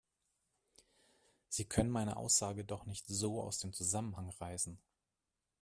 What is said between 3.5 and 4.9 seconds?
dem Zusammenhang reißen!